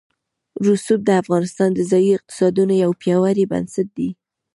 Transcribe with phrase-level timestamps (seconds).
[0.65, 4.09] رسوب د افغانستان د ځایي اقتصادونو یو پیاوړی بنسټ دی.